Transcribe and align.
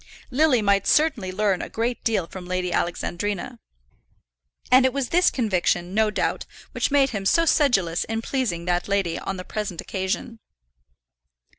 Lily 0.31 0.63
might 0.63 0.87
certainly 0.87 1.31
learn 1.31 1.61
a 1.61 1.69
great 1.69 2.03
deal 2.03 2.25
from 2.25 2.47
Lady 2.47 2.73
Alexandrina; 2.73 3.59
and 4.71 4.83
it 4.83 4.93
was 4.93 5.09
this 5.09 5.29
conviction, 5.29 5.93
no 5.93 6.09
doubt, 6.09 6.47
which 6.71 6.89
made 6.89 7.11
him 7.11 7.23
so 7.23 7.45
sedulous 7.45 8.03
in 8.05 8.23
pleasing 8.23 8.65
that 8.65 8.87
lady 8.87 9.19
on 9.19 9.37
the 9.37 9.43
present 9.45 9.79
occasion. 9.79 10.39